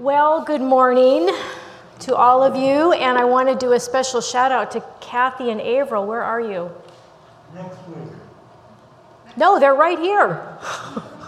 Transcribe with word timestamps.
Well, 0.00 0.42
good 0.44 0.62
morning 0.62 1.28
to 1.98 2.16
all 2.16 2.42
of 2.42 2.56
you, 2.56 2.92
and 2.92 3.18
I 3.18 3.24
want 3.26 3.50
to 3.50 3.54
do 3.54 3.74
a 3.74 3.80
special 3.80 4.22
shout 4.22 4.50
out 4.50 4.70
to 4.70 4.82
Kathy 5.02 5.50
and 5.50 5.60
Averill. 5.60 6.06
Where 6.06 6.22
are 6.22 6.40
you? 6.40 6.70
Next 7.54 7.76
week. 7.86 8.08
No, 9.36 9.60
they're 9.60 9.74
right 9.74 9.98
here. 9.98 10.56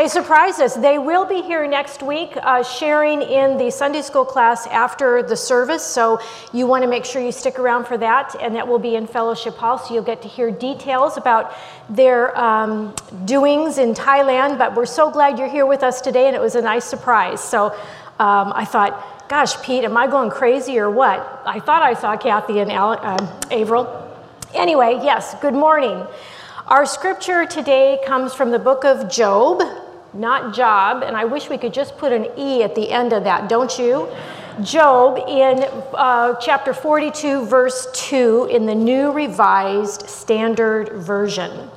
They 0.00 0.08
surprised 0.08 0.62
us. 0.62 0.76
They 0.76 0.96
will 0.96 1.26
be 1.26 1.42
here 1.42 1.66
next 1.66 2.02
week 2.02 2.32
uh, 2.34 2.62
sharing 2.62 3.20
in 3.20 3.58
the 3.58 3.70
Sunday 3.70 4.00
school 4.00 4.24
class 4.24 4.66
after 4.68 5.22
the 5.22 5.36
service. 5.36 5.84
So 5.84 6.22
you 6.54 6.66
want 6.66 6.84
to 6.84 6.88
make 6.88 7.04
sure 7.04 7.20
you 7.20 7.30
stick 7.30 7.58
around 7.58 7.84
for 7.84 7.98
that. 7.98 8.34
And 8.40 8.56
that 8.56 8.66
will 8.66 8.78
be 8.78 8.94
in 8.94 9.06
Fellowship 9.06 9.58
Hall. 9.58 9.76
So 9.76 9.92
you'll 9.92 10.02
get 10.02 10.22
to 10.22 10.28
hear 10.28 10.50
details 10.50 11.18
about 11.18 11.52
their 11.90 12.34
um, 12.34 12.94
doings 13.26 13.76
in 13.76 13.92
Thailand. 13.92 14.56
But 14.56 14.74
we're 14.74 14.86
so 14.86 15.10
glad 15.10 15.38
you're 15.38 15.50
here 15.50 15.66
with 15.66 15.82
us 15.82 16.00
today. 16.00 16.28
And 16.28 16.34
it 16.34 16.40
was 16.40 16.54
a 16.54 16.62
nice 16.62 16.86
surprise. 16.86 17.44
So 17.44 17.66
um, 18.18 18.54
I 18.54 18.64
thought, 18.64 19.28
gosh, 19.28 19.60
Pete, 19.60 19.84
am 19.84 19.98
I 19.98 20.06
going 20.06 20.30
crazy 20.30 20.78
or 20.78 20.90
what? 20.90 21.42
I 21.44 21.60
thought 21.60 21.82
I 21.82 21.92
saw 21.92 22.16
Kathy 22.16 22.60
and 22.60 22.72
Al- 22.72 22.92
uh, 22.92 23.40
Averill. 23.50 24.16
Anyway, 24.54 24.98
yes, 25.02 25.38
good 25.42 25.52
morning. 25.52 26.06
Our 26.68 26.86
scripture 26.86 27.44
today 27.44 27.98
comes 28.06 28.32
from 28.32 28.50
the 28.50 28.58
book 28.58 28.84
of 28.84 29.10
Job, 29.10 29.60
not 30.12 30.54
Job, 30.54 31.02
and 31.02 31.16
I 31.16 31.24
wish 31.24 31.48
we 31.48 31.58
could 31.58 31.72
just 31.72 31.96
put 31.96 32.12
an 32.12 32.26
E 32.36 32.62
at 32.62 32.74
the 32.74 32.90
end 32.90 33.12
of 33.12 33.24
that, 33.24 33.48
don't 33.48 33.78
you? 33.78 34.08
Job 34.62 35.18
in 35.28 35.64
uh, 35.94 36.34
chapter 36.40 36.74
42, 36.74 37.46
verse 37.46 37.86
2, 37.94 38.48
in 38.50 38.66
the 38.66 38.74
New 38.74 39.12
Revised 39.12 40.08
Standard 40.08 40.92
Version. 41.02 41.70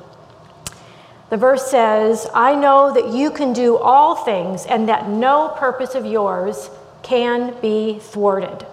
The 1.30 1.36
verse 1.36 1.70
says, 1.70 2.28
I 2.34 2.54
know 2.54 2.92
that 2.92 3.08
you 3.08 3.30
can 3.30 3.52
do 3.52 3.76
all 3.76 4.14
things 4.14 4.66
and 4.66 4.88
that 4.88 5.08
no 5.08 5.54
purpose 5.56 5.94
of 5.94 6.04
yours 6.04 6.70
can 7.02 7.54
be 7.60 7.98
thwarted. 8.00 8.66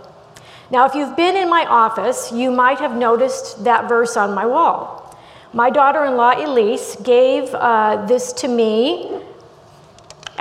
Now, 0.72 0.86
if 0.86 0.96
you've 0.96 1.16
been 1.16 1.36
in 1.36 1.50
my 1.50 1.66
office, 1.66 2.32
you 2.32 2.52
might 2.52 2.80
have 2.80 2.96
noticed 2.96 3.64
that 3.64 3.88
verse 3.88 4.18
on 4.18 4.34
my 4.34 4.46
wall. 4.46 5.18
My 5.54 5.70
daughter 5.70 6.06
in 6.06 6.16
law, 6.16 6.32
Elise, 6.32 6.96
gave 6.98 7.54
uh, 7.54 8.06
this 8.06 8.32
to 8.34 8.48
me 8.48 9.21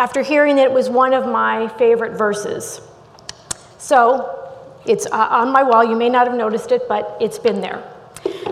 after 0.01 0.23
hearing 0.23 0.57
that 0.57 0.65
it 0.65 0.73
was 0.73 0.89
one 0.89 1.13
of 1.13 1.27
my 1.27 1.69
favorite 1.77 2.17
verses. 2.17 2.81
So 3.77 4.51
it's 4.87 5.05
uh, 5.05 5.29
on 5.31 5.53
my 5.53 5.63
wall. 5.63 5.85
You 5.85 5.95
may 5.95 6.09
not 6.09 6.27
have 6.27 6.35
noticed 6.35 6.73
it, 6.73 6.89
but 6.89 7.19
it's 7.21 7.39
been 7.39 7.61
there. 7.61 7.85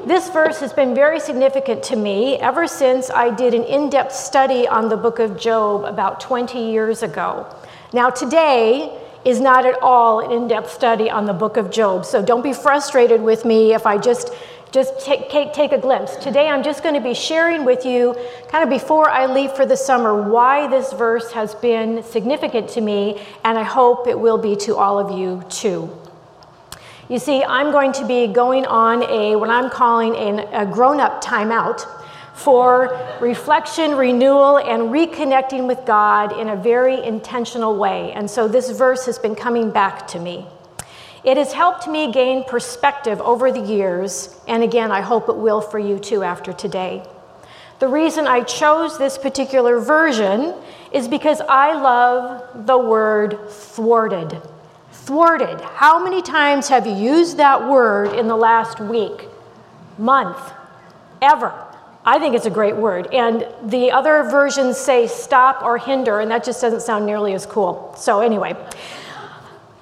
This 0.04 0.28
verse 0.28 0.60
has 0.60 0.74
been 0.74 0.94
very 0.94 1.18
significant 1.18 1.82
to 1.84 1.96
me 1.96 2.36
ever 2.36 2.68
since 2.68 3.10
I 3.10 3.34
did 3.34 3.54
an 3.54 3.64
in 3.64 3.88
depth 3.88 4.12
study 4.12 4.68
on 4.68 4.90
the 4.90 4.96
book 4.98 5.20
of 5.20 5.40
Job 5.40 5.84
about 5.84 6.20
20 6.20 6.70
years 6.70 7.02
ago. 7.02 7.46
Now, 7.94 8.10
today 8.10 9.00
is 9.24 9.40
not 9.40 9.64
at 9.64 9.80
all 9.80 10.20
an 10.20 10.30
in 10.30 10.48
depth 10.48 10.70
study 10.70 11.08
on 11.08 11.24
the 11.24 11.32
book 11.32 11.56
of 11.56 11.70
Job, 11.70 12.04
so 12.04 12.22
don't 12.22 12.42
be 12.42 12.52
frustrated 12.52 13.22
with 13.22 13.46
me 13.46 13.72
if 13.72 13.86
I 13.86 13.96
just 13.96 14.34
just 14.70 15.00
take, 15.04 15.30
take, 15.30 15.72
a 15.72 15.78
glimpse. 15.78 16.16
Today, 16.16 16.48
I'm 16.48 16.62
just 16.62 16.82
going 16.82 16.94
to 16.94 17.00
be 17.00 17.14
sharing 17.14 17.64
with 17.64 17.86
you, 17.86 18.14
kind 18.48 18.62
of 18.62 18.70
before 18.70 19.08
I 19.08 19.26
leave 19.26 19.52
for 19.52 19.64
the 19.64 19.76
summer, 19.76 20.28
why 20.30 20.66
this 20.68 20.92
verse 20.92 21.32
has 21.32 21.54
been 21.54 22.02
significant 22.02 22.68
to 22.70 22.80
me, 22.80 23.20
and 23.44 23.58
I 23.58 23.62
hope 23.62 24.06
it 24.06 24.18
will 24.18 24.38
be 24.38 24.56
to 24.56 24.76
all 24.76 24.98
of 24.98 25.18
you 25.18 25.42
too. 25.48 25.90
You 27.08 27.18
see, 27.18 27.42
I'm 27.42 27.70
going 27.72 27.92
to 27.92 28.06
be 28.06 28.26
going 28.26 28.66
on 28.66 29.02
a, 29.04 29.36
what 29.36 29.48
I'm 29.48 29.70
calling 29.70 30.14
a, 30.14 30.62
a 30.62 30.66
grown 30.66 31.00
up 31.00 31.24
timeout 31.24 31.86
for 32.34 32.96
reflection, 33.20 33.96
renewal, 33.96 34.58
and 34.58 34.82
reconnecting 34.94 35.66
with 35.66 35.84
God 35.86 36.38
in 36.38 36.50
a 36.50 36.56
very 36.56 37.02
intentional 37.02 37.76
way. 37.76 38.12
And 38.12 38.30
so 38.30 38.46
this 38.46 38.70
verse 38.70 39.06
has 39.06 39.18
been 39.18 39.34
coming 39.34 39.70
back 39.70 40.06
to 40.08 40.20
me. 40.20 40.46
It 41.24 41.36
has 41.36 41.52
helped 41.52 41.88
me 41.88 42.12
gain 42.12 42.44
perspective 42.44 43.20
over 43.20 43.50
the 43.50 43.60
years, 43.60 44.38
and 44.46 44.62
again, 44.62 44.92
I 44.92 45.00
hope 45.00 45.28
it 45.28 45.36
will 45.36 45.60
for 45.60 45.78
you 45.78 45.98
too 45.98 46.22
after 46.22 46.52
today. 46.52 47.04
The 47.80 47.88
reason 47.88 48.26
I 48.26 48.42
chose 48.42 48.98
this 48.98 49.18
particular 49.18 49.78
version 49.78 50.54
is 50.92 51.06
because 51.08 51.40
I 51.40 51.72
love 51.72 52.66
the 52.66 52.78
word 52.78 53.38
thwarted. 53.48 54.40
Thwarted. 54.92 55.60
How 55.60 56.02
many 56.02 56.22
times 56.22 56.68
have 56.68 56.86
you 56.86 56.94
used 56.94 57.36
that 57.36 57.68
word 57.68 58.14
in 58.14 58.26
the 58.28 58.36
last 58.36 58.80
week, 58.80 59.28
month, 59.96 60.38
ever? 61.22 61.52
I 62.04 62.18
think 62.18 62.34
it's 62.34 62.46
a 62.46 62.50
great 62.50 62.76
word. 62.76 63.12
And 63.12 63.46
the 63.64 63.90
other 63.90 64.22
versions 64.24 64.76
say 64.76 65.06
stop 65.06 65.62
or 65.62 65.78
hinder, 65.78 66.20
and 66.20 66.30
that 66.30 66.44
just 66.44 66.60
doesn't 66.60 66.82
sound 66.82 67.06
nearly 67.06 67.34
as 67.34 67.44
cool. 67.44 67.94
So, 67.96 68.20
anyway. 68.20 68.56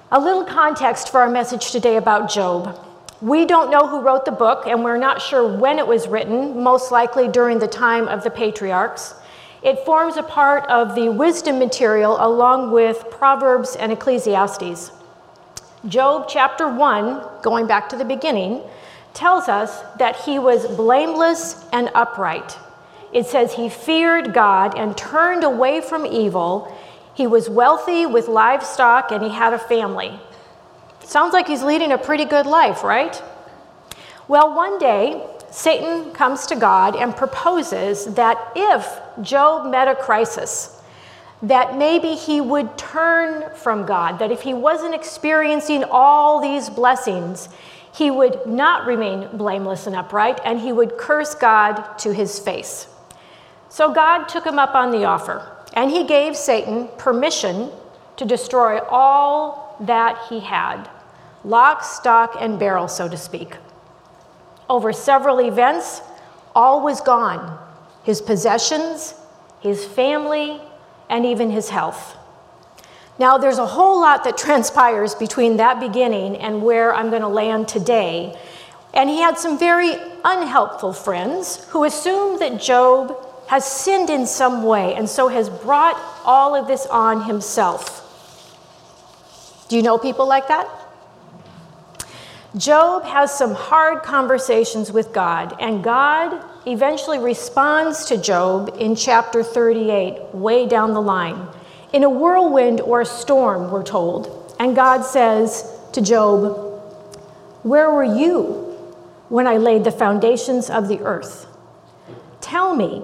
A 0.09 0.21
little 0.21 0.45
context 0.45 1.09
for 1.09 1.19
our 1.19 1.29
message 1.29 1.71
today 1.71 1.97
about 1.97 2.29
Job. 2.29 2.79
We 3.19 3.45
don't 3.45 3.69
know 3.69 3.87
who 3.87 3.99
wrote 3.99 4.23
the 4.23 4.31
book, 4.31 4.65
and 4.65 4.81
we're 4.81 4.95
not 4.95 5.21
sure 5.21 5.45
when 5.45 5.79
it 5.79 5.85
was 5.85 6.07
written, 6.07 6.63
most 6.63 6.93
likely 6.93 7.27
during 7.27 7.59
the 7.59 7.67
time 7.67 8.07
of 8.07 8.23
the 8.23 8.29
patriarchs. 8.29 9.15
It 9.63 9.83
forms 9.83 10.15
a 10.15 10.23
part 10.23 10.65
of 10.69 10.95
the 10.95 11.09
wisdom 11.09 11.59
material 11.59 12.15
along 12.25 12.71
with 12.71 13.03
Proverbs 13.11 13.75
and 13.75 13.91
Ecclesiastes. 13.91 14.93
Job 15.89 16.29
chapter 16.29 16.69
1, 16.69 17.41
going 17.41 17.67
back 17.67 17.89
to 17.89 17.97
the 17.97 18.05
beginning, 18.05 18.61
tells 19.13 19.49
us 19.49 19.81
that 19.99 20.15
he 20.15 20.39
was 20.39 20.67
blameless 20.67 21.65
and 21.73 21.91
upright. 21.93 22.57
It 23.11 23.25
says 23.25 23.53
he 23.53 23.67
feared 23.67 24.33
God 24.33 24.77
and 24.77 24.95
turned 24.97 25.43
away 25.43 25.81
from 25.81 26.05
evil 26.05 26.73
he 27.17 27.25
was 27.25 27.49
wealthy 27.49 28.05
with 28.05 28.27
livestock 28.27 29.11
and 29.11 29.23
he 29.23 29.29
had 29.29 29.51
a 29.51 29.57
family. 29.57 30.19
Sounds 31.03 31.33
like 31.33 31.47
he's 31.47 31.63
leading 31.63 31.91
a 31.91 31.97
pretty 31.97 32.25
good 32.25 32.45
life, 32.45 32.83
right? 32.83 33.19
Well, 34.27 34.53
one 34.53 34.77
day, 34.77 35.25
Satan 35.49 36.11
comes 36.13 36.45
to 36.45 36.55
God 36.55 36.95
and 36.95 37.15
proposes 37.15 38.13
that 38.13 38.51
if 38.55 38.99
Job 39.23 39.71
met 39.71 39.87
a 39.87 39.95
crisis, 39.95 40.79
that 41.41 41.75
maybe 41.75 42.13
he 42.13 42.39
would 42.39 42.77
turn 42.77 43.49
from 43.55 43.87
God, 43.87 44.19
that 44.19 44.31
if 44.31 44.43
he 44.43 44.53
wasn't 44.53 44.93
experiencing 44.93 45.85
all 45.89 46.39
these 46.39 46.69
blessings, 46.69 47.49
he 47.95 48.11
would 48.11 48.45
not 48.45 48.85
remain 48.85 49.27
blameless 49.35 49.87
and 49.87 49.95
upright, 49.95 50.39
and 50.45 50.59
he 50.59 50.71
would 50.71 50.99
curse 50.99 51.33
God 51.33 51.97
to 51.97 52.13
his 52.13 52.37
face. 52.37 52.87
So 53.69 53.91
God 53.91 54.25
took 54.25 54.45
him 54.45 54.59
up 54.59 54.75
on 54.75 54.91
the 54.91 55.05
offer. 55.05 55.56
And 55.73 55.91
he 55.91 56.05
gave 56.05 56.35
Satan 56.35 56.89
permission 56.97 57.69
to 58.15 58.25
destroy 58.25 58.79
all 58.89 59.75
that 59.81 60.17
he 60.29 60.39
had 60.39 60.89
lock, 61.43 61.83
stock, 61.83 62.35
and 62.39 62.59
barrel, 62.59 62.87
so 62.87 63.07
to 63.07 63.15
speak. 63.15 63.55
Over 64.69 64.91
several 64.91 65.39
events, 65.39 66.01
all 66.55 66.81
was 66.81 66.99
gone 66.99 67.57
his 68.03 68.21
possessions, 68.21 69.13
his 69.59 69.83
family, 69.83 70.61
and 71.09 71.25
even 71.25 71.51
his 71.51 71.69
health. 71.69 72.15
Now, 73.19 73.37
there's 73.37 73.57
a 73.57 73.65
whole 73.65 73.99
lot 73.99 74.23
that 74.23 74.37
transpires 74.37 75.13
between 75.13 75.57
that 75.57 75.81
beginning 75.81 76.37
and 76.37 76.61
where 76.61 76.93
I'm 76.95 77.09
going 77.09 77.21
to 77.21 77.27
land 77.27 77.67
today. 77.67 78.37
And 78.93 79.09
he 79.09 79.19
had 79.19 79.37
some 79.37 79.59
very 79.59 79.95
unhelpful 80.23 80.93
friends 80.93 81.65
who 81.69 81.83
assumed 81.83 82.39
that 82.39 82.61
Job 82.61 83.26
has 83.47 83.65
sinned 83.65 84.09
in 84.09 84.25
some 84.25 84.63
way 84.63 84.93
and 84.95 85.09
so 85.09 85.27
has 85.27 85.49
brought 85.49 85.99
all 86.25 86.55
of 86.55 86.67
this 86.67 86.85
on 86.87 87.23
himself. 87.23 88.03
Do 89.69 89.75
you 89.75 89.81
know 89.81 89.97
people 89.97 90.27
like 90.27 90.47
that? 90.47 90.69
Job 92.55 93.03
has 93.03 93.37
some 93.37 93.53
hard 93.53 94.03
conversations 94.03 94.91
with 94.91 95.13
God, 95.13 95.55
and 95.59 95.83
God 95.83 96.43
eventually 96.65 97.19
responds 97.19 98.05
to 98.05 98.17
Job 98.17 98.75
in 98.79 98.95
chapter 98.95 99.43
38, 99.43 100.33
way 100.33 100.67
down 100.67 100.93
the 100.93 101.01
line. 101.01 101.47
In 101.93 102.03
a 102.03 102.09
whirlwind 102.09 102.81
or 102.81 103.01
a 103.01 103.05
storm, 103.05 103.69
we're 103.69 103.83
told. 103.83 104.55
And 104.59 104.75
God 104.75 105.03
says 105.03 105.69
to 105.93 106.01
Job, 106.01 106.81
Where 107.63 107.91
were 107.91 108.03
you 108.03 108.75
when 109.29 109.45
I 109.45 109.57
laid 109.57 109.83
the 109.83 109.91
foundations 109.91 110.69
of 110.69 110.87
the 110.87 110.99
earth? 111.01 111.45
Tell 112.41 112.75
me, 112.75 113.03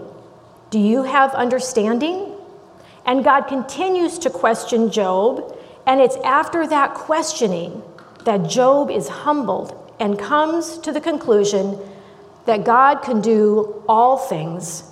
do 0.73 0.79
you 0.79 1.03
have 1.03 1.35
understanding? 1.35 2.35
And 3.05 3.23
God 3.23 3.41
continues 3.41 4.17
to 4.17 4.31
question 4.31 4.89
Job, 4.89 5.55
and 5.85 6.01
it's 6.01 6.15
after 6.25 6.65
that 6.65 6.95
questioning 6.95 7.83
that 8.25 8.49
Job 8.49 8.89
is 8.89 9.07
humbled 9.07 9.93
and 9.99 10.17
comes 10.17 10.79
to 10.79 10.91
the 10.91 10.99
conclusion 10.99 11.77
that 12.47 12.65
God 12.65 13.03
can 13.03 13.21
do 13.21 13.83
all 13.87 14.17
things. 14.17 14.89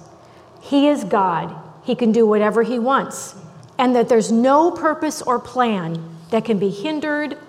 He 0.62 0.88
is 0.88 1.04
God, 1.04 1.56
He 1.82 1.96
can 1.96 2.12
do 2.12 2.28
whatever 2.28 2.62
He 2.62 2.78
wants, 2.78 3.34
and 3.80 3.96
that 3.96 4.08
there's 4.08 4.32
no 4.32 4.70
purpose 4.70 5.24
or 5.24 5.40
plan 5.40 6.00
that 6.30 6.46
can 6.46 6.60
be 6.60 6.70
hindered 6.70 7.40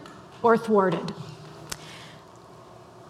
or 0.42 0.56
thwarted. 0.56 1.12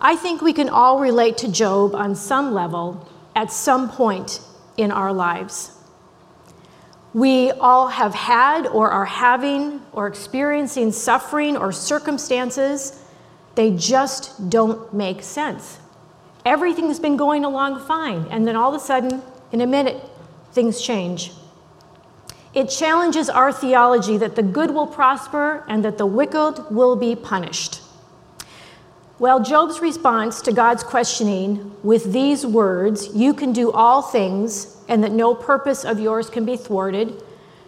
I 0.01 0.17
think 0.17 0.43
we 0.43 0.53
can 0.53 0.69
all 0.69 0.99
relate 0.99 1.39
to 1.39 1.53
Job 1.53 1.95
on 1.95 2.17
some 2.17 2.53
level 2.53 3.09
at 3.37 3.53
some 3.53 3.89
point 3.89 4.41
in 4.77 4.91
our 4.91 5.13
lives. 5.13 5.73
We 7.15 7.51
all 7.51 7.89
have 7.89 8.15
had 8.15 8.67
or 8.67 8.91
are 8.91 9.05
having 9.05 9.83
or 9.93 10.07
experiencing 10.07 10.93
suffering 10.93 11.57
or 11.57 11.71
circumstances. 11.71 12.99
They 13.55 13.71
just 13.77 14.49
don't 14.49 14.95
make 14.95 15.23
sense. 15.23 15.79
Everything's 16.47 16.99
been 16.99 17.17
going 17.17 17.45
along 17.45 17.87
fine, 17.87 18.27
and 18.31 18.49
then 18.49 18.57
all 18.57 18.75
of 18.75 18.81
a 18.81 18.85
sudden, 18.85 19.23
in 19.53 19.61
a 19.61 19.67
minute, 19.67 20.03
things 20.53 20.81
change. 20.81 21.33
It 22.55 22.69
challenges 22.69 23.29
our 23.29 23.53
theology 23.53 24.17
that 24.17 24.35
the 24.35 24.43
good 24.43 24.71
will 24.71 24.87
prosper 24.87 25.65
and 25.69 25.85
that 25.85 25.99
the 25.99 26.07
wicked 26.07 26.65
will 26.71 26.97
be 26.97 27.15
punished. 27.15 27.82
Well, 29.23 29.39
Job's 29.39 29.81
response 29.81 30.41
to 30.41 30.53
God's 30.53 30.83
questioning 30.83 31.77
with 31.85 32.13
these 32.13 32.45
words, 32.45 33.15
you 33.15 33.35
can 33.35 33.53
do 33.53 33.71
all 33.71 34.03
things, 34.03 34.79
and 34.89 35.05
that 35.05 35.13
no 35.13 35.33
purpose 35.33 35.85
of 35.85 36.01
yours 36.01 36.29
can 36.29 36.45
be 36.45 36.57
thwarted, 36.57 37.23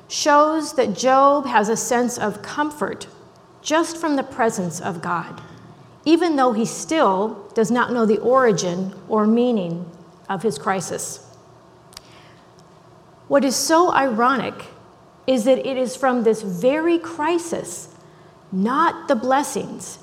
shows 0.08 0.74
that 0.74 0.96
Job 0.96 1.46
has 1.46 1.68
a 1.68 1.76
sense 1.76 2.18
of 2.18 2.42
comfort 2.42 3.06
just 3.62 3.96
from 3.96 4.16
the 4.16 4.24
presence 4.24 4.80
of 4.80 5.00
God, 5.00 5.40
even 6.04 6.34
though 6.34 6.54
he 6.54 6.64
still 6.64 7.48
does 7.54 7.70
not 7.70 7.92
know 7.92 8.04
the 8.04 8.18
origin 8.18 8.92
or 9.08 9.24
meaning 9.24 9.88
of 10.28 10.42
his 10.42 10.58
crisis. 10.58 11.24
What 13.28 13.44
is 13.44 13.54
so 13.54 13.92
ironic 13.92 14.54
is 15.28 15.44
that 15.44 15.64
it 15.64 15.76
is 15.76 15.94
from 15.94 16.24
this 16.24 16.42
very 16.42 16.98
crisis, 16.98 17.94
not 18.50 19.06
the 19.06 19.14
blessings, 19.14 20.00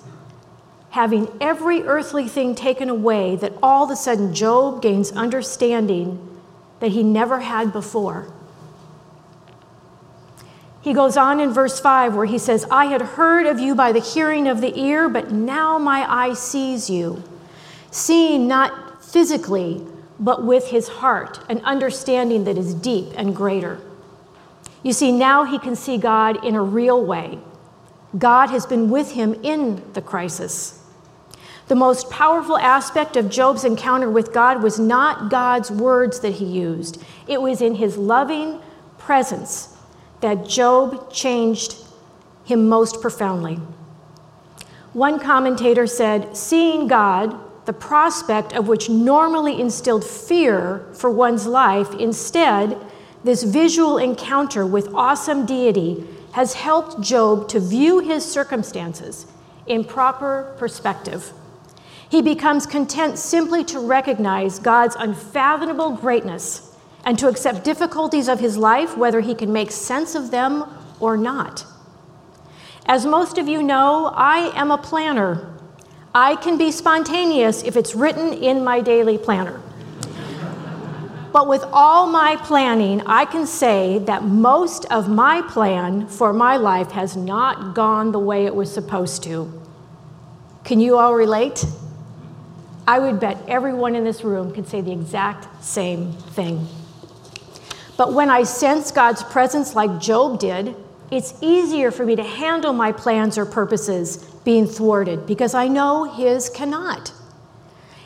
having 0.92 1.28
every 1.40 1.84
earthly 1.84 2.28
thing 2.28 2.54
taken 2.54 2.90
away, 2.90 3.36
that 3.38 3.54
all 3.64 3.86
of 3.86 3.90
a 3.90 3.96
sudden 3.96 4.34
Job 4.34 4.82
gains 4.82 5.12
understanding 5.14 6.40
that 6.82 6.92
he 6.92 7.02
never 7.02 7.40
had 7.40 7.72
before. 7.72 8.32
He 10.82 10.94
goes 10.94 11.16
on 11.16 11.40
in 11.40 11.54
verse 11.54 11.80
5 11.80 12.16
where 12.16 12.26
he 12.26 12.38
says, 12.38 12.66
I 12.70 12.86
had 12.86 13.02
heard 13.02 13.46
of 13.46 13.60
you 13.60 13.74
by 13.74 13.92
the 13.92 14.00
hearing 14.00 14.48
of 14.48 14.60
the 14.60 14.78
ear, 14.78 15.08
but 15.08 15.32
now 15.32 15.78
my 15.78 16.12
eye 16.12 16.34
sees 16.34 16.90
you. 16.90 17.24
Seeing 17.92 18.48
not 18.48 19.04
physically, 19.04 19.86
but 20.20 20.44
with 20.44 20.68
his 20.70 20.88
heart, 20.88 21.40
an 21.50 21.60
understanding 21.60 22.44
that 22.46 22.58
is 22.58 22.74
deep 22.74 23.08
and 23.16 23.36
greater. 23.36 23.80
You 24.84 24.92
see, 24.92 25.12
now 25.12 25.46
he 25.46 25.58
can 25.58 25.76
see 25.76 25.98
God 25.98 26.44
in 26.44 26.56
a 26.56 26.62
real 26.62 27.06
way. 27.06 27.40
God 28.18 28.50
has 28.50 28.66
been 28.66 28.90
with 28.90 29.12
him 29.12 29.36
in 29.36 29.94
the 29.94 30.02
crisis. 30.02 30.81
The 31.72 31.76
most 31.76 32.10
powerful 32.10 32.58
aspect 32.58 33.16
of 33.16 33.30
Job's 33.30 33.64
encounter 33.64 34.10
with 34.10 34.34
God 34.34 34.62
was 34.62 34.78
not 34.78 35.32
God's 35.32 35.72
words 35.72 36.20
that 36.20 36.34
he 36.34 36.44
used, 36.44 37.02
it 37.30 37.42
was 37.42 37.62
in 37.62 37.76
his 37.76 37.96
loving 37.96 38.60
presence 38.98 39.78
that 40.20 40.46
Job 40.46 41.10
changed 41.14 41.78
him 42.44 42.68
most 42.68 43.00
profoundly. 43.02 43.62
One 44.92 45.18
commentator 45.18 45.88
said, 45.88 46.36
Seeing 46.36 46.90
God, 46.90 47.40
the 47.66 47.72
prospect 47.72 48.52
of 48.52 48.68
which 48.68 48.90
normally 48.90 49.62
instilled 49.62 50.04
fear 50.04 50.86
for 50.92 51.10
one's 51.10 51.48
life, 51.48 51.94
instead, 51.94 52.78
this 53.24 53.44
visual 53.44 53.98
encounter 53.98 54.66
with 54.66 54.94
awesome 54.94 55.46
deity 55.46 56.06
has 56.34 56.54
helped 56.54 57.00
Job 57.00 57.48
to 57.48 57.62
view 57.62 58.00
his 58.00 58.30
circumstances 58.30 59.26
in 59.68 59.86
proper 59.86 60.54
perspective. 60.58 61.32
He 62.12 62.22
becomes 62.22 62.66
content 62.66 63.18
simply 63.18 63.64
to 63.64 63.80
recognize 63.80 64.60
God's 64.60 64.98
unfathomable 65.00 65.92
greatness 65.92 66.76
and 67.06 67.18
to 67.18 67.30
accept 67.30 67.64
difficulties 67.64 68.28
of 68.28 68.38
his 68.38 68.58
life, 68.58 68.98
whether 68.98 69.22
he 69.22 69.34
can 69.34 69.54
make 69.54 69.72
sense 69.72 70.14
of 70.14 70.30
them 70.30 70.66
or 71.00 71.16
not. 71.16 71.66
As 72.86 73.06
most 73.06 73.38
of 73.38 73.48
you 73.48 73.64
know, 73.64 74.12
I 74.14 74.52
am 74.60 74.72
a 74.72 74.78
planner. 74.78 75.58
I 76.14 76.36
can 76.36 76.58
be 76.58 76.70
spontaneous 76.70 77.64
if 77.64 77.78
it's 77.78 77.96
written 77.96 78.34
in 78.34 78.62
my 78.62 78.82
daily 78.82 79.18
planner. 79.18 79.62
But 81.32 81.48
with 81.48 81.64
all 81.72 82.08
my 82.08 82.36
planning, 82.36 83.02
I 83.06 83.24
can 83.24 83.48
say 83.48 84.00
that 84.00 84.26
most 84.26 84.84
of 84.92 85.08
my 85.08 85.44
plan 85.44 86.08
for 86.08 86.34
my 86.34 86.58
life 86.58 86.92
has 86.92 87.16
not 87.16 87.74
gone 87.74 88.12
the 88.12 88.20
way 88.20 88.46
it 88.46 88.54
was 88.54 88.70
supposed 88.70 89.24
to. 89.24 89.62
Can 90.66 90.82
you 90.82 90.98
all 90.98 91.16
relate? 91.16 91.66
I 92.88 93.00
would 93.00 93.20
bet 93.20 93.38
everyone 93.48 93.96
in 93.96 94.04
this 94.04 94.24
room 94.24 94.54
could 94.54 94.68
say 94.68 94.82
the 94.82 94.92
exact 94.92 95.64
same 95.64 96.14
thing. 96.14 96.68
But 97.98 98.14
when 98.14 98.30
I 98.30 98.44
sense 98.44 98.92
God's 98.92 99.24
presence 99.24 99.76
like 99.76 100.00
Job 100.00 100.40
did, 100.40 100.76
it's 101.12 101.34
easier 101.42 101.92
for 101.92 102.06
me 102.06 102.16
to 102.16 102.24
handle 102.24 102.74
my 102.74 102.92
plans 102.92 103.38
or 103.38 103.46
purposes 103.46 104.18
being 104.44 104.66
thwarted 104.66 105.28
because 105.28 105.54
I 105.54 105.68
know 105.68 106.06
His 106.06 106.50
cannot. 106.50 107.14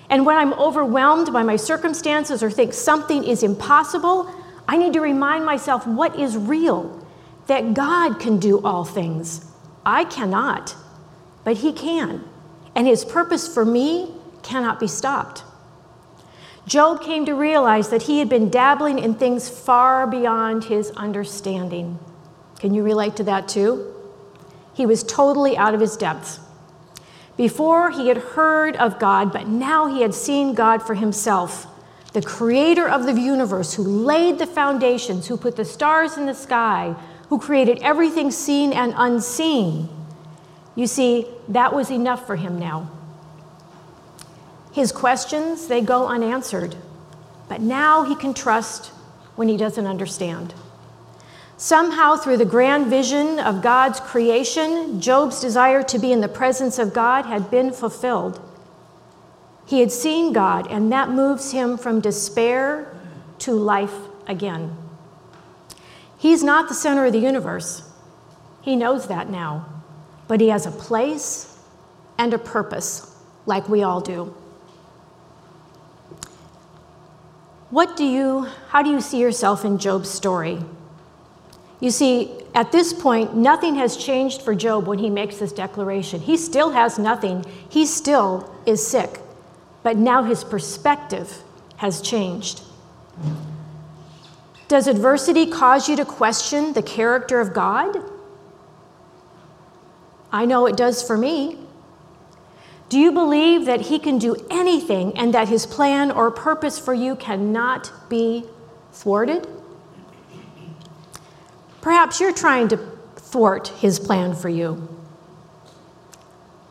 And 0.10 0.26
when 0.26 0.38
I'm 0.38 0.54
overwhelmed 0.54 1.32
by 1.32 1.44
my 1.44 1.56
circumstances 1.56 2.44
or 2.44 2.52
think 2.52 2.74
something 2.74 3.24
is 3.24 3.44
impossible, 3.44 4.30
I 4.68 4.78
need 4.78 4.94
to 4.94 5.02
remind 5.02 5.46
myself 5.46 5.88
what 5.88 6.20
is 6.20 6.36
real 6.36 7.06
that 7.48 7.74
God 7.74 8.20
can 8.20 8.40
do 8.40 8.62
all 8.64 8.84
things. 8.84 9.52
I 9.86 10.04
cannot, 10.06 10.76
but 11.44 11.58
He 11.58 11.72
can. 11.72 12.24
And 12.76 12.88
His 12.88 13.06
purpose 13.06 13.52
for 13.52 13.64
me 13.64 14.15
cannot 14.46 14.80
be 14.80 14.88
stopped. 14.88 15.44
Job 16.68 17.02
came 17.02 17.26
to 17.26 17.34
realize 17.34 17.90
that 17.90 18.04
he 18.04 18.20
had 18.20 18.30
been 18.30 18.50
dabbling 18.50 19.00
in 19.00 19.14
things 19.14 19.50
far 19.50 20.08
beyond 20.08 20.64
his 20.64 20.92
understanding. 20.92 22.00
Can 22.60 22.74
you 22.74 22.82
relate 22.82 23.16
to 23.18 23.24
that 23.26 23.48
too? 23.48 23.94
He 24.74 24.86
was 24.86 25.04
totally 25.04 25.58
out 25.58 25.74
of 25.74 25.82
his 25.82 25.98
depths. 25.98 26.40
Before, 27.38 27.92
he 27.92 28.08
had 28.08 28.18
heard 28.18 28.78
of 28.78 28.98
God, 28.98 29.34
but 29.34 29.48
now 29.48 29.88
he 29.88 30.02
had 30.02 30.14
seen 30.14 30.54
God 30.54 30.82
for 30.82 30.96
himself, 30.96 31.68
the 32.14 32.22
creator 32.22 32.88
of 32.88 33.06
the 33.06 33.14
universe, 33.14 33.74
who 33.74 33.84
laid 33.84 34.40
the 34.40 34.48
foundations, 34.48 35.28
who 35.28 35.36
put 35.36 35.58
the 35.58 35.66
stars 35.66 36.18
in 36.18 36.26
the 36.26 36.34
sky, 36.34 36.96
who 37.28 37.38
created 37.38 37.80
everything 37.82 38.32
seen 38.32 38.72
and 38.72 38.94
unseen. 38.96 39.90
You 40.76 40.88
see, 40.88 41.28
that 41.50 41.74
was 41.74 41.92
enough 41.92 42.26
for 42.26 42.38
him 42.38 42.58
now. 42.58 42.90
His 44.76 44.92
questions, 44.92 45.68
they 45.68 45.80
go 45.80 46.06
unanswered. 46.06 46.76
But 47.48 47.62
now 47.62 48.04
he 48.04 48.14
can 48.14 48.34
trust 48.34 48.88
when 49.38 49.48
he 49.48 49.56
doesn't 49.56 49.88
understand. 49.88 50.54
Somehow, 51.56 52.18
through 52.18 52.36
the 52.36 52.46
grand 52.46 52.88
vision 52.88 53.40
of 53.40 53.62
God's 53.62 54.02
creation, 54.02 55.00
Job's 55.00 55.40
desire 55.40 55.82
to 55.84 55.98
be 55.98 56.12
in 56.12 56.20
the 56.20 56.28
presence 56.28 56.78
of 56.78 56.94
God 56.94 57.26
had 57.26 57.50
been 57.50 57.72
fulfilled. 57.72 58.42
He 59.66 59.80
had 59.80 59.94
seen 59.94 60.34
God, 60.34 60.68
and 60.70 60.92
that 60.92 61.10
moves 61.10 61.52
him 61.54 61.78
from 61.78 62.02
despair 62.02 62.94
to 63.40 63.54
life 63.54 63.96
again. 64.28 64.76
He's 66.18 66.44
not 66.44 66.68
the 66.68 66.76
center 66.76 67.06
of 67.06 67.14
the 67.14 67.20
universe. 67.20 67.90
He 68.62 68.76
knows 68.76 69.08
that 69.08 69.30
now. 69.30 69.70
But 70.28 70.42
he 70.42 70.50
has 70.50 70.66
a 70.66 70.72
place 70.72 71.58
and 72.18 72.34
a 72.34 72.38
purpose, 72.38 73.16
like 73.46 73.70
we 73.70 73.82
all 73.82 74.02
do. 74.02 74.36
What 77.76 77.98
do 77.98 78.06
you, 78.06 78.48
how 78.70 78.84
do 78.84 78.90
you 78.90 79.02
see 79.02 79.20
yourself 79.20 79.66
in 79.66 79.80
Job's 79.80 80.10
story? 80.10 80.60
You 81.82 81.92
see, 81.92 82.32
at 82.54 82.72
this 82.72 82.94
point, 82.94 83.36
nothing 83.36 83.76
has 83.76 83.98
changed 83.98 84.44
for 84.44 84.56
Job 84.56 84.88
when 84.88 84.98
he 84.98 85.10
makes 85.10 85.40
this 85.40 85.52
declaration. 85.52 86.22
He 86.22 86.38
still 86.38 86.70
has 86.70 86.98
nothing, 86.98 87.44
he 87.68 87.86
still 87.86 88.50
is 88.66 88.88
sick, 88.88 89.20
but 89.84 89.98
now 89.98 90.24
his 90.24 90.42
perspective 90.42 91.44
has 91.76 92.00
changed. 92.00 92.62
Does 94.70 94.88
adversity 94.88 95.46
cause 95.46 95.90
you 95.90 95.98
to 95.98 96.06
question 96.06 96.72
the 96.72 96.82
character 96.82 97.42
of 97.42 97.54
God? 97.54 97.98
I 100.32 100.46
know 100.46 100.66
it 100.66 100.78
does 100.78 101.06
for 101.06 101.18
me. 101.18 101.58
Do 102.90 103.00
you 103.00 103.12
believe 103.12 103.66
that 103.66 103.82
He 103.82 104.00
can 104.00 104.20
do 104.20 104.36
anything 104.50 105.18
and 105.18 105.34
that 105.34 105.50
His 105.50 105.66
plan 105.66 106.12
or 106.12 106.30
purpose 106.32 106.78
for 106.78 106.94
you 106.94 107.16
cannot 107.16 107.92
be 108.10 108.46
thwarted? 108.92 109.48
Perhaps 111.82 112.20
you're 112.20 112.34
trying 112.34 112.68
to 112.70 112.78
thwart 113.16 113.70
His 113.70 114.00
plan 114.00 114.36
for 114.36 114.50
you. 114.50 114.88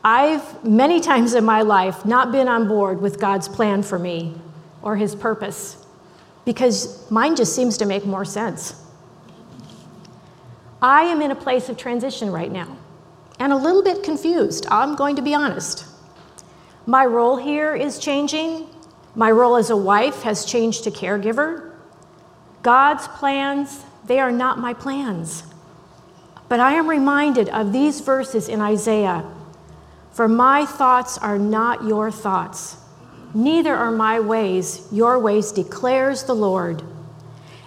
I've 0.03 0.63
many 0.63 1.01
times 1.01 1.33
in 1.33 1.43
my 1.43 1.63
life 1.63 2.05
not 2.05 2.31
been 2.31 2.47
on 2.47 2.67
board 2.67 3.01
with 3.01 3.19
God's 3.19 3.47
plan 3.47 3.81
for 3.83 3.97
me 3.97 4.35
or 4.81 4.95
His 4.95 5.15
purpose 5.15 5.83
because 6.45 7.09
mine 7.09 7.35
just 7.35 7.55
seems 7.55 7.77
to 7.77 7.85
make 7.85 8.05
more 8.05 8.23
sense. 8.23 8.81
I 10.81 11.03
am 11.03 11.21
in 11.21 11.31
a 11.31 11.35
place 11.35 11.67
of 11.69 11.77
transition 11.77 12.29
right 12.31 12.51
now 12.51 12.77
and 13.39 13.51
a 13.51 13.55
little 13.55 13.83
bit 13.83 14.03
confused. 14.03 14.67
I'm 14.69 14.95
going 14.95 15.15
to 15.15 15.21
be 15.21 15.33
honest. 15.33 15.85
My 16.87 17.03
role 17.03 17.37
here 17.37 17.75
is 17.75 17.97
changing, 17.97 18.67
My 19.15 19.31
role 19.31 19.55
as 19.55 19.71
a 19.71 19.77
wife 19.77 20.21
has 20.21 20.45
changed 20.45 20.83
to 20.83 20.91
caregiver. 20.91 21.71
God's 22.61 23.07
plans, 23.07 23.83
they 24.05 24.19
are 24.19 24.31
not 24.31 24.59
my 24.59 24.73
plans. 24.73 25.43
But 26.47 26.59
I 26.59 26.73
am 26.73 26.87
reminded 26.87 27.49
of 27.49 27.71
these 27.71 28.01
verses 28.01 28.47
in 28.47 28.61
Isaiah 28.61 29.25
For 30.11 30.27
my 30.27 30.65
thoughts 30.65 31.17
are 31.17 31.39
not 31.39 31.85
your 31.85 32.11
thoughts, 32.11 32.77
neither 33.33 33.75
are 33.75 33.91
my 33.91 34.19
ways 34.19 34.87
your 34.91 35.17
ways, 35.17 35.51
declares 35.51 36.25
the 36.25 36.35
Lord. 36.35 36.83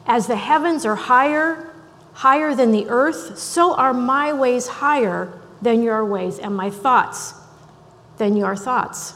As 0.06 0.28
the 0.28 0.36
heavens 0.36 0.86
are 0.86 0.94
higher, 0.94 1.74
higher 2.12 2.54
than 2.54 2.70
the 2.70 2.88
earth, 2.88 3.36
so 3.36 3.74
are 3.74 3.92
my 3.92 4.32
ways 4.32 4.68
higher 4.68 5.32
than 5.60 5.82
your 5.82 6.04
ways, 6.04 6.38
and 6.38 6.56
my 6.56 6.70
thoughts 6.70 7.34
than 8.18 8.36
your 8.36 8.56
thoughts. 8.56 9.14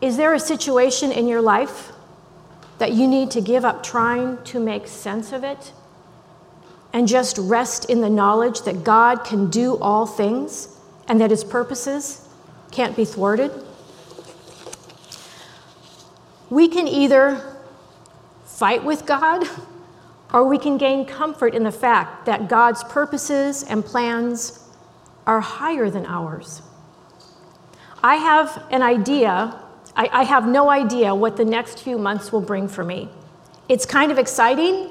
Is 0.00 0.16
there 0.16 0.34
a 0.34 0.40
situation 0.40 1.12
in 1.12 1.28
your 1.28 1.40
life 1.40 1.92
that 2.78 2.92
you 2.92 3.06
need 3.06 3.30
to 3.30 3.40
give 3.40 3.64
up 3.64 3.82
trying 3.82 4.42
to 4.44 4.58
make 4.58 4.88
sense 4.88 5.32
of 5.32 5.44
it 5.44 5.72
and 6.92 7.06
just 7.06 7.38
rest 7.38 7.88
in 7.88 8.00
the 8.00 8.10
knowledge 8.10 8.62
that 8.62 8.84
God 8.84 9.24
can 9.24 9.48
do 9.48 9.78
all 9.78 10.06
things 10.06 10.76
and 11.06 11.20
that 11.20 11.30
his 11.30 11.44
purposes 11.44 12.28
can't 12.72 12.96
be 12.96 13.04
thwarted? 13.04 13.52
We 16.50 16.68
can 16.68 16.88
either 16.88 17.40
fight 18.44 18.84
with 18.84 19.06
God 19.06 19.46
or 20.32 20.46
we 20.46 20.58
can 20.58 20.78
gain 20.78 21.04
comfort 21.04 21.54
in 21.54 21.62
the 21.62 21.72
fact 21.72 22.26
that 22.26 22.48
God's 22.48 22.82
purposes 22.84 23.62
and 23.62 23.84
plans 23.84 24.61
are 25.26 25.40
higher 25.40 25.90
than 25.90 26.06
ours. 26.06 26.62
I 28.02 28.16
have 28.16 28.64
an 28.70 28.82
idea 28.82 29.62
I, 29.94 30.08
I 30.12 30.22
have 30.24 30.46
no 30.46 30.70
idea 30.70 31.14
what 31.14 31.36
the 31.36 31.44
next 31.44 31.82
few 31.82 31.98
months 31.98 32.32
will 32.32 32.40
bring 32.40 32.68
for 32.68 32.84
me. 32.84 33.08
It's 33.68 33.86
kind 33.86 34.10
of 34.10 34.18
exciting 34.18 34.90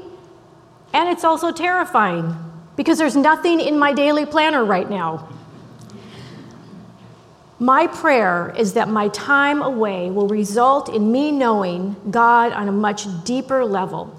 and 0.94 1.10
it's 1.10 1.24
also 1.24 1.52
terrifying 1.52 2.36
because 2.76 2.98
there's 2.98 3.16
nothing 3.16 3.60
in 3.60 3.80
my 3.80 3.94
daily 3.94 4.26
planner 4.26 4.64
right 4.64 4.90
now. 4.90 5.30
My 7.60 7.88
prayer 7.88 8.54
is 8.58 8.74
that 8.74 8.90
my 8.90 9.08
time 9.10 9.62
away 9.62 10.10
will 10.10 10.28
result 10.28 10.90
in 10.90 11.12
me 11.12 11.32
knowing 11.32 11.96
God 12.10 12.52
on 12.54 12.68
a 12.68 12.72
much 12.72 13.06
deeper 13.24 13.64
level, 13.64 14.16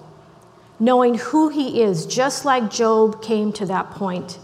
knowing 0.78 1.16
who 1.16 1.48
He 1.48 1.82
is, 1.82 2.06
just 2.06 2.44
like 2.44 2.70
Job 2.70 3.20
came 3.20 3.52
to 3.54 3.66
that 3.66 3.90
point, 3.90 4.38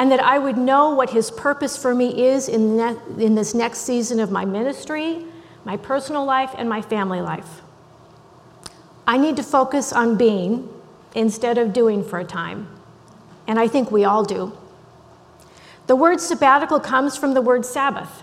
and 0.00 0.10
that 0.10 0.20
I 0.20 0.38
would 0.38 0.56
know 0.56 0.94
what 0.94 1.10
His 1.10 1.30
purpose 1.30 1.76
for 1.76 1.94
me 1.94 2.26
is 2.26 2.48
in, 2.48 2.76
ne- 2.76 2.96
in 3.24 3.36
this 3.36 3.54
next 3.54 3.80
season 3.80 4.18
of 4.18 4.32
my 4.32 4.44
ministry 4.44 5.26
my 5.64 5.76
personal 5.76 6.24
life, 6.24 6.54
and 6.56 6.68
my 6.68 6.82
family 6.82 7.20
life. 7.20 7.60
I 9.06 9.18
need 9.18 9.36
to 9.36 9.42
focus 9.42 9.92
on 9.92 10.16
being 10.16 10.68
instead 11.14 11.58
of 11.58 11.72
doing 11.72 12.04
for 12.04 12.18
a 12.18 12.24
time. 12.24 12.68
And 13.46 13.58
I 13.58 13.68
think 13.68 13.90
we 13.90 14.04
all 14.04 14.24
do. 14.24 14.56
The 15.86 15.96
word 15.96 16.20
sabbatical 16.20 16.78
comes 16.78 17.16
from 17.16 17.34
the 17.34 17.42
word 17.42 17.66
Sabbath. 17.66 18.22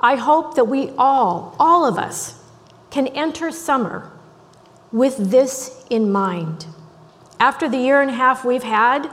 I 0.00 0.16
hope 0.16 0.56
that 0.56 0.64
we 0.64 0.90
all, 0.98 1.54
all 1.60 1.86
of 1.86 1.96
us, 1.96 2.42
can 2.90 3.06
enter 3.08 3.50
summer 3.52 4.10
with 4.90 5.16
this 5.30 5.84
in 5.88 6.10
mind. 6.10 6.66
After 7.38 7.68
the 7.68 7.78
year 7.78 8.00
and 8.00 8.10
a 8.10 8.14
half 8.14 8.44
we've 8.44 8.64
had, 8.64 9.08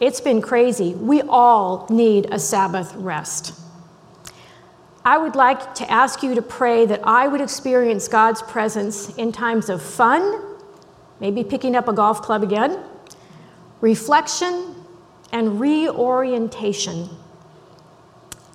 it's 0.00 0.20
been 0.20 0.40
crazy. 0.40 0.94
We 0.94 1.20
all 1.22 1.86
need 1.90 2.32
a 2.32 2.38
Sabbath 2.38 2.94
rest. 2.96 3.54
I 5.04 5.18
would 5.18 5.34
like 5.34 5.74
to 5.76 5.90
ask 5.90 6.22
you 6.22 6.34
to 6.34 6.42
pray 6.42 6.86
that 6.86 7.00
I 7.04 7.28
would 7.28 7.40
experience 7.40 8.08
God's 8.08 8.42
presence 8.42 9.14
in 9.16 9.32
times 9.32 9.68
of 9.68 9.82
fun, 9.82 10.42
maybe 11.20 11.44
picking 11.44 11.76
up 11.76 11.88
a 11.88 11.92
golf 11.92 12.22
club 12.22 12.42
again, 12.42 12.82
reflection, 13.80 14.74
and 15.32 15.60
reorientation, 15.60 17.08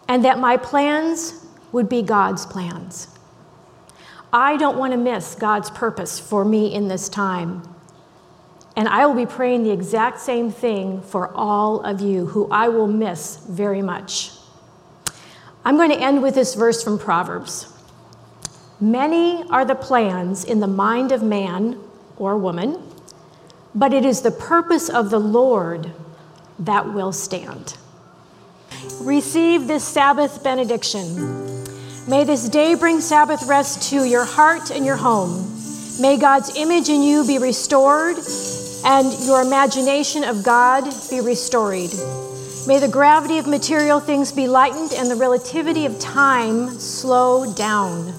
and 0.07 0.25
that 0.25 0.39
my 0.39 0.57
plans 0.57 1.45
would 1.71 1.89
be 1.89 2.01
God's 2.01 2.45
plans. 2.45 3.07
I 4.31 4.57
don't 4.57 4.77
want 4.77 4.93
to 4.93 4.97
miss 4.97 5.35
God's 5.35 5.69
purpose 5.69 6.19
for 6.19 6.43
me 6.43 6.73
in 6.73 6.87
this 6.87 7.07
time. 7.07 7.74
And 8.75 8.87
I 8.89 9.05
will 9.05 9.15
be 9.15 9.25
praying 9.25 9.63
the 9.63 9.71
exact 9.71 10.19
same 10.19 10.51
thing 10.51 11.01
for 11.01 11.33
all 11.33 11.81
of 11.81 12.01
you 12.01 12.25
who 12.25 12.49
I 12.51 12.67
will 12.67 12.87
miss 12.87 13.37
very 13.37 13.81
much. 13.81 14.31
I'm 15.63 15.77
going 15.77 15.91
to 15.91 15.99
end 15.99 16.21
with 16.21 16.35
this 16.35 16.55
verse 16.55 16.83
from 16.83 16.99
Proverbs. 16.99 17.71
Many 18.79 19.43
are 19.49 19.63
the 19.63 19.75
plans 19.75 20.43
in 20.43 20.59
the 20.59 20.67
mind 20.67 21.11
of 21.11 21.23
man 21.23 21.79
or 22.17 22.37
woman, 22.37 22.83
but 23.73 23.93
it 23.93 24.05
is 24.05 24.21
the 24.21 24.31
purpose 24.31 24.89
of 24.89 25.09
the 25.09 25.19
Lord 25.19 25.91
that 26.59 26.93
will 26.93 27.13
stand. 27.13 27.77
Receive 29.01 29.67
this 29.67 29.83
Sabbath 29.83 30.43
benediction. 30.43 31.15
May 32.07 32.25
this 32.25 32.49
day 32.49 32.75
bring 32.75 33.01
Sabbath 33.01 33.47
rest 33.47 33.89
to 33.89 34.03
your 34.03 34.25
heart 34.25 34.69
and 34.69 34.85
your 34.85 34.97
home. 34.97 35.51
May 35.99 36.17
God's 36.17 36.55
image 36.57 36.89
in 36.89 37.01
you 37.01 37.25
be 37.25 37.39
restored 37.39 38.17
and 38.85 39.11
your 39.25 39.41
imagination 39.41 40.23
of 40.23 40.43
God 40.43 40.85
be 41.09 41.19
restored. 41.19 41.89
May 42.67 42.79
the 42.79 42.87
gravity 42.87 43.37
of 43.37 43.47
material 43.47 43.99
things 43.99 44.31
be 44.31 44.47
lightened 44.47 44.93
and 44.93 45.09
the 45.09 45.15
relativity 45.15 45.85
of 45.85 45.99
time 45.99 46.69
slow 46.79 47.51
down. 47.53 48.13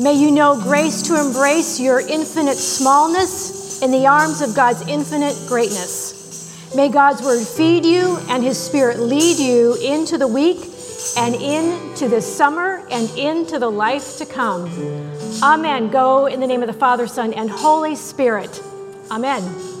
May 0.00 0.14
you 0.14 0.30
know 0.30 0.60
grace 0.60 1.02
to 1.02 1.20
embrace 1.20 1.78
your 1.78 2.00
infinite 2.00 2.56
smallness 2.56 3.82
in 3.82 3.90
the 3.90 4.06
arms 4.06 4.40
of 4.40 4.54
God's 4.54 4.86
infinite 4.88 5.36
greatness. 5.48 6.74
May 6.74 6.88
God's 6.88 7.22
word 7.22 7.44
feed 7.44 7.84
you 7.84 8.18
and 8.28 8.42
his 8.42 8.58
spirit 8.58 8.98
lead 8.98 9.38
you 9.38 9.74
into 9.74 10.16
the 10.16 10.28
week 10.28 10.58
and 11.18 11.34
into 11.34 12.08
the 12.08 12.22
summer 12.22 12.86
and 12.90 13.10
into 13.18 13.58
the 13.58 13.70
life 13.70 14.16
to 14.18 14.26
come. 14.26 14.66
Amen. 15.42 15.88
Go 15.88 16.26
in 16.26 16.40
the 16.40 16.46
name 16.46 16.62
of 16.62 16.68
the 16.68 16.72
Father, 16.72 17.06
Son, 17.06 17.32
and 17.34 17.50
Holy 17.50 17.94
Spirit. 17.94 18.62
Amen. 19.10 19.71